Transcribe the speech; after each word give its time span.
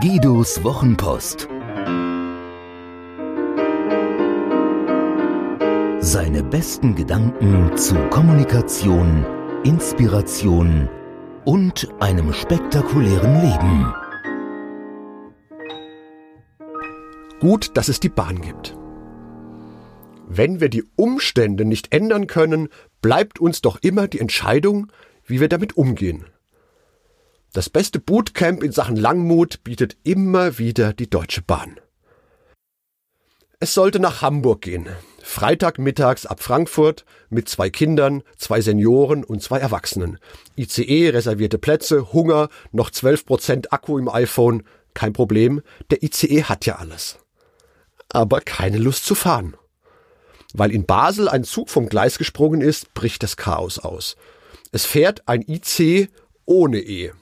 Guidos 0.00 0.62
Wochenpost. 0.62 1.48
Seine 5.98 6.44
besten 6.44 6.94
Gedanken 6.94 7.76
zu 7.76 7.96
Kommunikation, 8.08 9.26
Inspiration 9.64 10.88
und 11.44 11.88
einem 11.98 12.32
spektakulären 12.32 13.40
Leben. 13.40 13.92
Gut, 17.40 17.76
dass 17.76 17.88
es 17.88 17.98
die 17.98 18.08
Bahn 18.08 18.40
gibt. 18.40 18.76
Wenn 20.28 20.60
wir 20.60 20.68
die 20.68 20.84
Umstände 20.94 21.64
nicht 21.64 21.92
ändern 21.92 22.28
können, 22.28 22.68
bleibt 23.02 23.40
uns 23.40 23.62
doch 23.62 23.78
immer 23.82 24.06
die 24.06 24.20
Entscheidung, 24.20 24.92
wie 25.24 25.40
wir 25.40 25.48
damit 25.48 25.76
umgehen. 25.76 26.24
Das 27.52 27.70
beste 27.70 27.98
Bootcamp 27.98 28.62
in 28.62 28.72
Sachen 28.72 28.96
Langmut 28.96 29.64
bietet 29.64 29.96
immer 30.04 30.58
wieder 30.58 30.92
die 30.92 31.08
Deutsche 31.08 31.40
Bahn. 31.40 31.80
Es 33.58 33.74
sollte 33.74 34.00
nach 34.00 34.22
Hamburg 34.22 34.60
gehen. 34.60 34.86
Freitagmittags 35.22 36.26
ab 36.26 36.42
Frankfurt 36.42 37.04
mit 37.28 37.48
zwei 37.48 37.70
Kindern, 37.70 38.22
zwei 38.36 38.60
Senioren 38.60 39.24
und 39.24 39.42
zwei 39.42 39.58
Erwachsenen. 39.58 40.18
ICE, 40.56 41.08
reservierte 41.08 41.58
Plätze, 41.58 42.12
Hunger, 42.12 42.50
noch 42.70 42.90
12% 42.90 43.68
Akku 43.70 43.98
im 43.98 44.08
iPhone. 44.08 44.62
Kein 44.94 45.12
Problem, 45.12 45.62
der 45.90 46.02
ICE 46.02 46.44
hat 46.44 46.66
ja 46.66 46.76
alles. 46.76 47.18
Aber 48.10 48.40
keine 48.40 48.78
Lust 48.78 49.06
zu 49.06 49.14
fahren. 49.14 49.56
Weil 50.54 50.70
in 50.70 50.86
Basel 50.86 51.28
ein 51.28 51.44
Zug 51.44 51.70
vom 51.70 51.88
Gleis 51.88 52.18
gesprungen 52.18 52.60
ist, 52.60 52.94
bricht 52.94 53.22
das 53.22 53.36
Chaos 53.36 53.78
aus. 53.78 54.16
Es 54.70 54.84
fährt 54.86 55.26
ein 55.26 55.42
IC 55.42 56.10
ohne 56.46 56.78
E. 56.78 57.12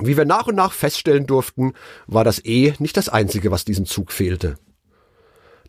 Wie 0.00 0.16
wir 0.16 0.24
nach 0.24 0.46
und 0.46 0.54
nach 0.54 0.72
feststellen 0.72 1.26
durften, 1.26 1.72
war 2.06 2.24
das 2.24 2.44
E 2.44 2.74
nicht 2.78 2.96
das 2.96 3.08
einzige, 3.08 3.50
was 3.50 3.64
diesem 3.64 3.86
Zug 3.86 4.12
fehlte. 4.12 4.56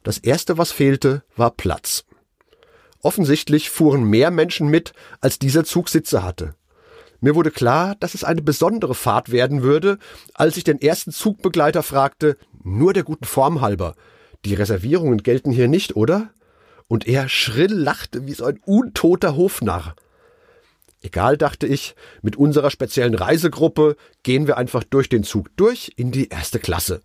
Das 0.04 0.18
erste, 0.18 0.58
was 0.58 0.72
fehlte, 0.72 1.24
war 1.36 1.52
Platz. 1.52 2.06
Offensichtlich 3.02 3.70
fuhren 3.70 4.04
mehr 4.04 4.30
Menschen 4.30 4.68
mit, 4.68 4.94
als 5.22 5.40
dieser 5.40 5.64
Zug 5.64 5.90
Sitze 5.90 6.24
hatte. 6.24 6.56
Mir 7.22 7.36
wurde 7.36 7.52
klar, 7.52 7.96
dass 8.00 8.14
es 8.14 8.24
eine 8.24 8.42
besondere 8.42 8.96
Fahrt 8.96 9.32
werden 9.32 9.62
würde, 9.62 9.98
als 10.34 10.58
ich 10.58 10.64
den 10.64 10.82
ersten 10.82 11.12
Zugbegleiter 11.12 11.84
fragte, 11.84 12.38
nur 12.64 12.94
der 12.94 13.04
guten 13.04 13.26
Form 13.26 13.62
halber. 13.62 13.96
Die 14.46 14.54
Reservierungen 14.54 15.22
gelten 15.24 15.52
hier 15.52 15.68
nicht, 15.68 15.96
oder? 15.96 16.30
Und 16.88 17.08
er 17.08 17.28
schrill 17.28 17.74
lachte 17.74 18.26
wie 18.26 18.34
so 18.34 18.46
ein 18.46 18.60
untoter 18.66 19.36
Hofnarr. 19.36 19.96
Egal, 21.02 21.38
dachte 21.38 21.66
ich, 21.66 21.96
mit 22.22 22.36
unserer 22.36 22.72
speziellen 22.72 23.16
Reisegruppe 23.16 23.96
gehen 24.24 24.48
wir 24.48 24.58
einfach 24.58 24.84
durch 24.84 25.08
den 25.08 25.24
Zug 25.24 25.50
durch 25.56 25.94
in 25.96 26.12
die 26.12 26.28
erste 26.28 26.60
Klasse. 26.60 27.02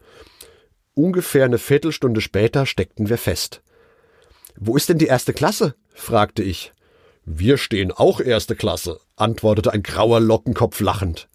Ungefähr 0.94 1.44
eine 1.44 1.58
Viertelstunde 1.58 2.20
später 2.20 2.66
steckten 2.66 3.08
wir 3.08 3.18
fest. 3.18 3.62
Wo 4.56 4.76
ist 4.76 4.88
denn 4.88 4.98
die 4.98 5.06
erste 5.06 5.32
Klasse? 5.32 5.74
fragte 5.92 6.42
ich. 6.42 6.72
Wir 7.24 7.56
stehen 7.56 7.90
auch 7.90 8.20
erste 8.20 8.54
Klasse, 8.54 9.00
antwortete 9.16 9.72
ein 9.72 9.82
grauer 9.82 10.20
Lockenkopf 10.20 10.80
lachend. 10.80 11.28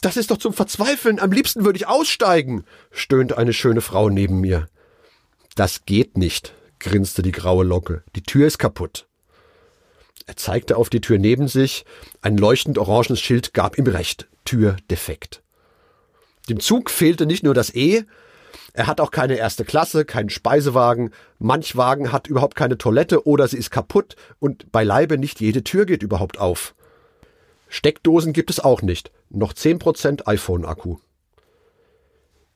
Das 0.00 0.16
ist 0.16 0.30
doch 0.30 0.38
zum 0.38 0.52
Verzweifeln, 0.52 1.20
am 1.20 1.32
liebsten 1.32 1.64
würde 1.64 1.76
ich 1.76 1.86
aussteigen, 1.86 2.64
stöhnte 2.90 3.38
eine 3.38 3.52
schöne 3.52 3.80
Frau 3.80 4.10
neben 4.10 4.40
mir. 4.40 4.68
Das 5.54 5.84
geht 5.84 6.16
nicht, 6.16 6.54
grinste 6.78 7.22
die 7.22 7.32
graue 7.32 7.64
Locke. 7.64 8.04
Die 8.14 8.22
Tür 8.22 8.46
ist 8.46 8.58
kaputt. 8.58 9.06
Er 10.26 10.36
zeigte 10.36 10.76
auf 10.76 10.90
die 10.90 11.00
Tür 11.00 11.18
neben 11.18 11.48
sich. 11.48 11.84
Ein 12.20 12.36
leuchtend 12.36 12.78
orangenes 12.78 13.20
Schild 13.20 13.54
gab 13.54 13.78
ihm 13.78 13.86
recht. 13.86 14.28
Tür 14.44 14.76
defekt. 14.90 15.42
Dem 16.48 16.60
Zug 16.60 16.90
fehlte 16.90 17.26
nicht 17.26 17.44
nur 17.44 17.54
das 17.54 17.74
E, 17.74 18.04
er 18.74 18.86
hat 18.86 19.00
auch 19.00 19.10
keine 19.10 19.36
erste 19.36 19.64
Klasse, 19.64 20.04
keinen 20.04 20.30
Speisewagen, 20.30 21.10
manch 21.38 21.76
Wagen 21.76 22.10
hat 22.10 22.26
überhaupt 22.26 22.54
keine 22.54 22.78
Toilette 22.78 23.26
oder 23.26 23.46
sie 23.46 23.58
ist 23.58 23.70
kaputt 23.70 24.16
und 24.38 24.72
beileibe 24.72 25.18
nicht 25.18 25.40
jede 25.40 25.62
Tür 25.62 25.84
geht 25.84 26.02
überhaupt 26.02 26.38
auf. 26.38 26.74
Steckdosen 27.68 28.32
gibt 28.32 28.50
es 28.50 28.60
auch 28.60 28.82
nicht, 28.82 29.12
noch 29.28 29.52
10% 29.52 30.26
iPhone-Akku. 30.26 30.96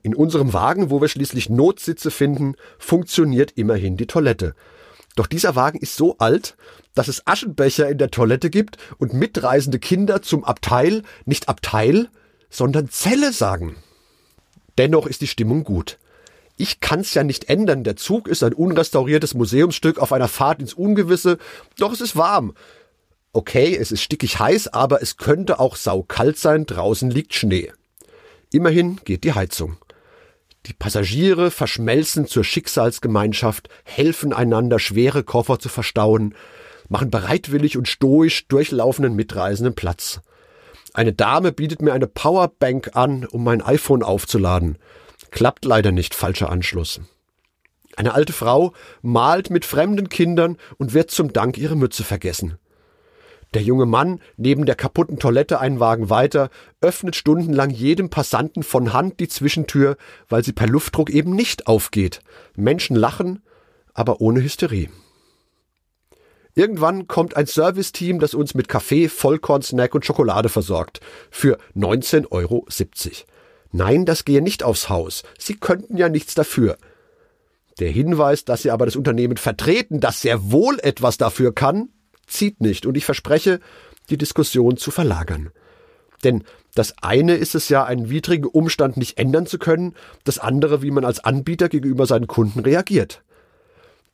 In 0.02 0.14
unserem 0.14 0.52
Wagen, 0.52 0.90
wo 0.90 1.00
wir 1.00 1.08
schließlich 1.08 1.50
Notsitze 1.50 2.10
finden, 2.10 2.54
funktioniert 2.78 3.52
immerhin 3.52 3.96
die 3.96 4.06
Toilette. 4.06 4.54
Doch 5.16 5.26
dieser 5.26 5.56
Wagen 5.56 5.78
ist 5.78 5.96
so 5.96 6.18
alt, 6.18 6.56
dass 6.94 7.08
es 7.08 7.26
Aschenbecher 7.26 7.88
in 7.88 7.98
der 7.98 8.10
Toilette 8.10 8.50
gibt 8.50 8.76
und 8.98 9.12
mitreisende 9.12 9.80
Kinder 9.80 10.22
zum 10.22 10.44
Abteil 10.44 11.02
nicht 11.24 11.48
Abteil, 11.48 12.08
sondern 12.48 12.88
Zelle 12.88 13.32
sagen. 13.32 13.76
Dennoch 14.78 15.06
ist 15.06 15.22
die 15.22 15.26
Stimmung 15.26 15.64
gut. 15.64 15.98
Ich 16.58 16.80
kann's 16.80 17.14
ja 17.14 17.24
nicht 17.24 17.48
ändern. 17.48 17.84
Der 17.84 17.96
Zug 17.96 18.28
ist 18.28 18.42
ein 18.42 18.54
unrestauriertes 18.54 19.34
Museumsstück 19.34 19.98
auf 19.98 20.12
einer 20.12 20.28
Fahrt 20.28 20.60
ins 20.60 20.74
Ungewisse. 20.74 21.38
Doch 21.78 21.92
es 21.92 22.00
ist 22.00 22.16
warm. 22.16 22.54
Okay, 23.32 23.76
es 23.76 23.92
ist 23.92 24.02
stickig 24.02 24.38
heiß, 24.38 24.68
aber 24.68 25.02
es 25.02 25.18
könnte 25.18 25.60
auch 25.60 25.76
saukalt 25.76 26.38
sein. 26.38 26.64
Draußen 26.64 27.10
liegt 27.10 27.34
Schnee. 27.34 27.72
Immerhin 28.52 29.00
geht 29.04 29.24
die 29.24 29.34
Heizung. 29.34 29.76
Die 30.66 30.72
Passagiere 30.72 31.52
verschmelzen 31.52 32.26
zur 32.26 32.42
Schicksalsgemeinschaft, 32.42 33.68
helfen 33.84 34.32
einander, 34.32 34.80
schwere 34.80 35.22
Koffer 35.22 35.60
zu 35.60 35.68
verstauen, 35.68 36.34
machen 36.88 37.10
bereitwillig 37.10 37.76
und 37.76 37.86
stoisch 37.86 38.48
durchlaufenden 38.48 39.14
Mitreisenden 39.14 39.74
Platz. 39.74 40.20
Eine 40.92 41.12
Dame 41.12 41.52
bietet 41.52 41.82
mir 41.82 41.92
eine 41.92 42.08
Powerbank 42.08 42.96
an, 42.96 43.26
um 43.26 43.44
mein 43.44 43.62
iPhone 43.62 44.02
aufzuladen. 44.02 44.78
Klappt 45.30 45.64
leider 45.64 45.92
nicht, 45.92 46.14
falscher 46.14 46.50
Anschluss. 46.50 47.00
Eine 47.96 48.14
alte 48.14 48.32
Frau 48.32 48.72
malt 49.02 49.50
mit 49.50 49.64
fremden 49.64 50.08
Kindern 50.08 50.56
und 50.78 50.94
wird 50.94 51.10
zum 51.10 51.32
Dank 51.32 51.58
ihre 51.58 51.76
Mütze 51.76 52.02
vergessen. 52.02 52.58
Der 53.56 53.62
junge 53.62 53.86
Mann, 53.86 54.20
neben 54.36 54.66
der 54.66 54.74
kaputten 54.74 55.18
Toilette 55.18 55.58
einen 55.60 55.80
Wagen 55.80 56.10
weiter, 56.10 56.50
öffnet 56.82 57.16
stundenlang 57.16 57.70
jedem 57.70 58.10
Passanten 58.10 58.62
von 58.62 58.92
Hand 58.92 59.18
die 59.18 59.28
Zwischentür, 59.28 59.96
weil 60.28 60.44
sie 60.44 60.52
per 60.52 60.66
Luftdruck 60.66 61.08
eben 61.08 61.34
nicht 61.34 61.66
aufgeht. 61.66 62.20
Menschen 62.54 62.96
lachen, 62.96 63.42
aber 63.94 64.20
ohne 64.20 64.42
Hysterie. 64.42 64.90
Irgendwann 66.54 67.06
kommt 67.06 67.34
ein 67.34 67.46
Serviceteam, 67.46 68.18
das 68.18 68.34
uns 68.34 68.52
mit 68.52 68.68
Kaffee, 68.68 69.08
Vollkornsnack 69.08 69.94
und 69.94 70.04
Schokolade 70.04 70.50
versorgt. 70.50 71.00
Für 71.30 71.56
19,70 71.74 72.30
Euro. 72.32 72.66
Nein, 73.72 74.04
das 74.04 74.26
gehe 74.26 74.42
nicht 74.42 74.64
aufs 74.64 74.90
Haus. 74.90 75.22
Sie 75.38 75.56
könnten 75.56 75.96
ja 75.96 76.10
nichts 76.10 76.34
dafür. 76.34 76.76
Der 77.80 77.88
Hinweis, 77.88 78.44
dass 78.44 78.60
Sie 78.60 78.70
aber 78.70 78.84
das 78.84 78.96
Unternehmen 78.96 79.38
vertreten, 79.38 80.00
das 80.00 80.20
sehr 80.20 80.50
wohl 80.52 80.78
etwas 80.82 81.16
dafür 81.16 81.54
kann, 81.54 81.88
zieht 82.26 82.60
nicht. 82.60 82.86
Und 82.86 82.96
ich 82.96 83.04
verspreche, 83.04 83.60
die 84.10 84.18
Diskussion 84.18 84.76
zu 84.76 84.90
verlagern. 84.90 85.50
Denn 86.24 86.44
das 86.74 86.94
eine 87.02 87.34
ist 87.34 87.54
es 87.54 87.68
ja, 87.68 87.84
einen 87.84 88.10
widrigen 88.10 88.46
Umstand 88.46 88.96
nicht 88.96 89.18
ändern 89.18 89.46
zu 89.46 89.58
können, 89.58 89.94
das 90.24 90.38
andere, 90.38 90.82
wie 90.82 90.90
man 90.90 91.04
als 91.04 91.24
Anbieter 91.24 91.68
gegenüber 91.68 92.06
seinen 92.06 92.26
Kunden 92.26 92.60
reagiert. 92.60 93.22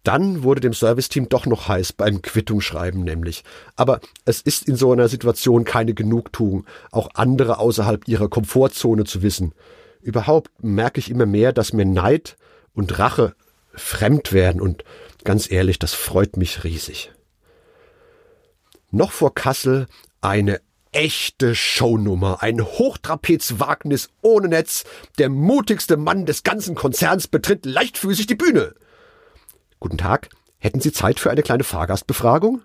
Dann 0.04 0.42
wurde 0.42 0.60
dem 0.60 0.72
Serviceteam 0.72 1.28
doch 1.28 1.46
noch 1.46 1.68
heiß 1.68 1.92
beim 1.92 2.22
Quittungsschreiben 2.22 3.04
nämlich. 3.04 3.44
Aber 3.76 4.00
es 4.24 4.40
ist 4.40 4.68
in 4.68 4.74
so 4.74 4.90
einer 4.92 5.08
Situation 5.08 5.64
keine 5.64 5.94
Genugtuung, 5.94 6.66
auch 6.90 7.10
andere 7.14 7.58
außerhalb 7.58 8.08
ihrer 8.08 8.28
Komfortzone 8.28 9.04
zu 9.04 9.22
wissen. 9.22 9.52
Überhaupt 10.00 10.50
merke 10.60 10.98
ich 10.98 11.10
immer 11.10 11.26
mehr, 11.26 11.52
dass 11.52 11.72
mir 11.72 11.84
Neid 11.84 12.36
und 12.74 12.98
Rache 12.98 13.34
fremd 13.74 14.32
werden 14.32 14.60
und 14.60 14.84
ganz 15.24 15.50
ehrlich, 15.50 15.78
das 15.78 15.94
freut 15.94 16.36
mich 16.36 16.65
riesig. 16.65 17.12
Noch 18.92 19.10
vor 19.10 19.34
Kassel 19.34 19.86
eine 20.21 20.60
echte 20.92 21.54
Shownummer, 21.54 22.42
ein 22.42 22.62
Hochtrapezwagnis 22.62 24.10
ohne 24.21 24.48
Netz. 24.48 24.84
Der 25.16 25.30
mutigste 25.30 25.97
Mann 25.97 26.27
des 26.27 26.42
ganzen 26.42 26.74
Konzerns 26.74 27.27
betritt 27.27 27.65
leichtfüßig 27.65 28.27
die 28.27 28.34
Bühne. 28.34 28.74
Guten 29.80 29.97
Tag, 29.97 30.28
hätten 30.59 30.80
Sie 30.80 30.92
Zeit 30.92 31.18
für 31.18 31.30
eine 31.30 31.42
kleine 31.42 31.65
Fahrgastbefragung? 31.65 32.60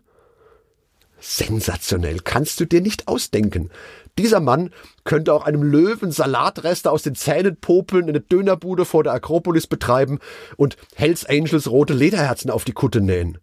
Sensationell, 1.21 2.19
kannst 2.19 2.59
du 2.59 2.65
dir 2.65 2.81
nicht 2.81 3.07
ausdenken. 3.07 3.71
Dieser 4.17 4.41
Mann 4.41 4.71
könnte 5.05 5.33
auch 5.33 5.45
einem 5.45 5.63
Löwen 5.63 6.11
Salatreste 6.11 6.91
aus 6.91 7.03
den 7.03 7.15
Zähnen 7.15 7.55
popeln, 7.55 8.09
eine 8.09 8.19
Dönerbude 8.19 8.83
vor 8.83 9.05
der 9.05 9.13
Akropolis 9.13 9.65
betreiben 9.65 10.19
und 10.57 10.75
Hells 10.93 11.25
Angels 11.25 11.69
rote 11.71 11.93
Lederherzen 11.93 12.51
auf 12.51 12.65
die 12.65 12.73
Kutte 12.73 12.99
nähen. 12.99 13.37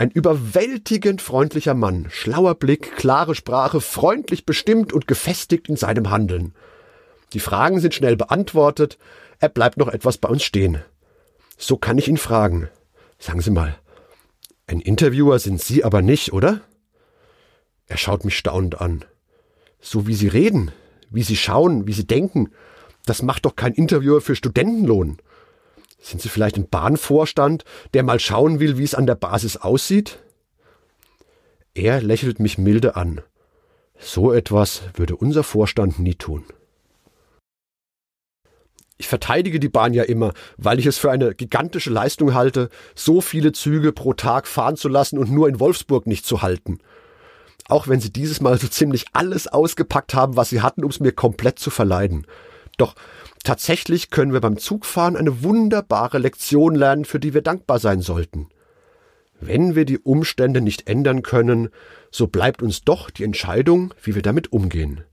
Ein 0.00 0.10
überwältigend 0.10 1.20
freundlicher 1.20 1.74
Mann, 1.74 2.06
schlauer 2.08 2.54
Blick, 2.54 2.96
klare 2.96 3.34
Sprache, 3.34 3.82
freundlich 3.82 4.46
bestimmt 4.46 4.94
und 4.94 5.06
gefestigt 5.06 5.68
in 5.68 5.76
seinem 5.76 6.08
Handeln. 6.08 6.54
Die 7.34 7.38
Fragen 7.38 7.80
sind 7.80 7.92
schnell 7.92 8.16
beantwortet, 8.16 8.96
er 9.40 9.50
bleibt 9.50 9.76
noch 9.76 9.88
etwas 9.88 10.16
bei 10.16 10.30
uns 10.30 10.42
stehen. 10.42 10.82
So 11.58 11.76
kann 11.76 11.98
ich 11.98 12.08
ihn 12.08 12.16
fragen. 12.16 12.70
Sagen 13.18 13.42
Sie 13.42 13.50
mal, 13.50 13.76
ein 14.66 14.80
Interviewer 14.80 15.38
sind 15.38 15.60
Sie 15.60 15.84
aber 15.84 16.00
nicht, 16.00 16.32
oder? 16.32 16.62
Er 17.86 17.98
schaut 17.98 18.24
mich 18.24 18.38
staunend 18.38 18.80
an. 18.80 19.04
So 19.82 20.06
wie 20.06 20.14
Sie 20.14 20.28
reden, 20.28 20.72
wie 21.10 21.24
Sie 21.24 21.36
schauen, 21.36 21.86
wie 21.86 21.92
Sie 21.92 22.06
denken, 22.06 22.48
Das 23.04 23.22
macht 23.22 23.44
doch 23.44 23.54
kein 23.54 23.74
Interviewer 23.74 24.22
für 24.22 24.34
Studentenlohn. 24.34 25.18
Sind 26.00 26.22
Sie 26.22 26.28
vielleicht 26.28 26.56
ein 26.56 26.68
Bahnvorstand, 26.68 27.64
der 27.94 28.02
mal 28.02 28.18
schauen 28.18 28.58
will, 28.58 28.78
wie 28.78 28.84
es 28.84 28.94
an 28.94 29.06
der 29.06 29.14
Basis 29.14 29.56
aussieht? 29.58 30.18
Er 31.74 32.00
lächelt 32.02 32.40
mich 32.40 32.58
milde 32.58 32.96
an. 32.96 33.20
So 33.98 34.32
etwas 34.32 34.82
würde 34.94 35.14
unser 35.14 35.44
Vorstand 35.44 35.98
nie 35.98 36.14
tun. 36.14 36.44
Ich 38.96 39.08
verteidige 39.08 39.60
die 39.60 39.68
Bahn 39.68 39.94
ja 39.94 40.02
immer, 40.02 40.32
weil 40.56 40.78
ich 40.78 40.86
es 40.86 40.98
für 40.98 41.10
eine 41.10 41.34
gigantische 41.34 41.90
Leistung 41.90 42.34
halte, 42.34 42.68
so 42.94 43.20
viele 43.20 43.52
Züge 43.52 43.92
pro 43.92 44.12
Tag 44.12 44.46
fahren 44.46 44.76
zu 44.76 44.88
lassen 44.88 45.18
und 45.18 45.30
nur 45.30 45.48
in 45.48 45.60
Wolfsburg 45.60 46.06
nicht 46.06 46.26
zu 46.26 46.42
halten. 46.42 46.78
Auch 47.68 47.88
wenn 47.88 48.00
sie 48.00 48.12
dieses 48.12 48.40
Mal 48.40 48.58
so 48.58 48.68
ziemlich 48.68 49.06
alles 49.12 49.46
ausgepackt 49.46 50.12
haben, 50.12 50.36
was 50.36 50.50
sie 50.50 50.60
hatten, 50.60 50.84
um 50.84 50.90
es 50.90 51.00
mir 51.00 51.12
komplett 51.12 51.58
zu 51.58 51.70
verleiden. 51.70 52.26
Doch 52.80 52.94
tatsächlich 53.44 54.08
können 54.08 54.32
wir 54.32 54.40
beim 54.40 54.56
Zugfahren 54.56 55.14
eine 55.14 55.42
wunderbare 55.42 56.16
Lektion 56.16 56.74
lernen, 56.74 57.04
für 57.04 57.20
die 57.20 57.34
wir 57.34 57.42
dankbar 57.42 57.78
sein 57.78 58.00
sollten. 58.00 58.48
Wenn 59.38 59.74
wir 59.74 59.84
die 59.84 59.98
Umstände 59.98 60.62
nicht 60.62 60.88
ändern 60.88 61.20
können, 61.22 61.68
so 62.10 62.26
bleibt 62.26 62.62
uns 62.62 62.82
doch 62.82 63.10
die 63.10 63.24
Entscheidung, 63.24 63.92
wie 64.02 64.14
wir 64.14 64.22
damit 64.22 64.52
umgehen. 64.54 65.04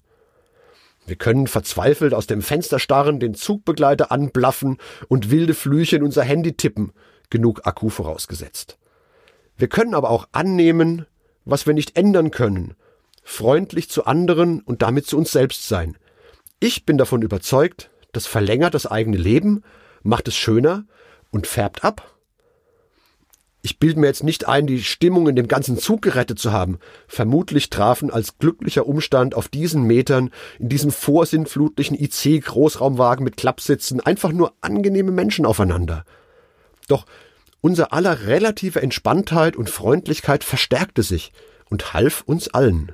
Wir 1.06 1.18
können 1.18 1.48
verzweifelt 1.48 2.14
aus 2.14 2.26
dem 2.26 2.42
Fenster 2.42 2.80
starren, 2.80 3.20
den 3.20 3.34
Zugbegleiter 3.34 4.14
anblaffen 4.14 4.78
und 5.10 5.30
wilde 5.30 5.54
Flüche 5.54 5.98
in 5.98 6.04
unser 6.04 6.24
Handy 6.24 6.54
tippen, 6.54 6.94
genug 7.30 7.68
Akku 7.68 7.90
vorausgesetzt. 7.90 8.78
Wir 9.58 9.68
können 9.68 9.94
aber 9.94 10.10
auch 10.10 10.28
annehmen, 10.32 11.06
was 11.44 11.68
wir 11.68 11.74
nicht 11.74 11.98
ändern 11.98 12.32
können, 12.32 12.76
freundlich 13.24 13.90
zu 13.90 14.06
anderen 14.06 14.62
und 14.62 14.82
damit 14.82 15.06
zu 15.06 15.18
uns 15.18 15.34
selbst 15.34 15.68
sein. 15.68 15.98
Ich 16.60 16.86
bin 16.86 16.98
davon 16.98 17.22
überzeugt, 17.22 17.92
das 18.14 18.26
verlängert 18.26 18.74
das 18.74 18.88
eigene 18.88 19.18
Leben, 19.18 19.64
macht 20.02 20.28
es 20.28 20.36
schöner 20.36 20.86
und 21.30 21.46
färbt 21.46 21.84
ab. 21.84 22.18
Ich 23.62 23.80
bilde 23.80 24.00
mir 24.00 24.08
jetzt 24.08 24.24
nicht 24.24 24.48
ein, 24.48 24.66
die 24.66 24.82
Stimmung 24.82 25.28
in 25.28 25.36
dem 25.36 25.48
ganzen 25.48 25.78
Zug 25.78 26.02
gerettet 26.02 26.40
zu 26.40 26.52
haben. 26.52 26.80
Vermutlich 27.08 27.70
trafen 27.70 28.10
als 28.10 28.38
glücklicher 28.40 28.88
Umstand 28.88 29.36
auf 29.36 29.50
diesen 29.50 29.84
Metern 29.84 30.32
in 30.58 30.70
diesem 30.70 30.92
vorsintflutlichen 30.92 31.98
IC-Großraumwagen 31.98 33.24
mit 33.24 33.38
Klappsitzen 33.38 34.00
einfach 34.00 34.32
nur 34.32 34.54
angenehme 34.62 35.12
Menschen 35.12 35.46
aufeinander. 35.46 36.06
Doch 36.88 37.06
unser 37.62 37.94
aller 37.94 38.26
relative 38.26 38.82
Entspanntheit 38.82 39.56
und 39.58 39.70
Freundlichkeit 39.70 40.44
verstärkte 40.44 41.04
sich 41.04 41.34
und 41.70 41.94
half 41.94 42.22
uns 42.22 42.48
allen. 42.48 42.94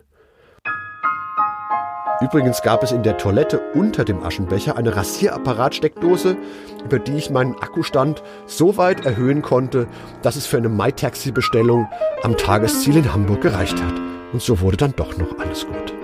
Übrigens 2.22 2.62
gab 2.62 2.84
es 2.84 2.92
in 2.92 3.04
der 3.04 3.18
Toilette 3.18 3.60
unter 3.74 4.06
dem 4.06 4.24
Aschenbecher 4.24 4.78
eine 4.78 4.96
Rasierapparatsteckdose, 4.96 6.38
über 6.86 7.00
die 7.00 7.18
ich 7.18 7.30
meinen 7.30 7.56
Akkustand 7.56 8.24
so 8.46 8.78
weit 8.78 9.06
erhöhen 9.06 9.42
konnte, 9.42 9.88
dass 10.22 10.36
es 10.36 10.46
für 10.46 10.58
eine 10.58 10.70
MyTaxi-Bestellung 10.70 11.88
am 12.22 12.38
Tagesziel 12.38 12.98
in 12.98 13.14
Hamburg 13.14 13.42
gereicht 13.42 13.82
hat. 13.82 13.94
Und 14.32 14.42
so 14.42 14.62
wurde 14.62 14.78
dann 14.78 14.96
doch 14.96 15.18
noch 15.18 15.40
alles 15.40 15.66
gut. 15.68 16.03